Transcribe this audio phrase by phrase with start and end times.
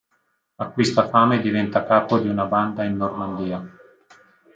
[0.63, 3.63] Acquista fama e diventa capo di una banda in Normandia.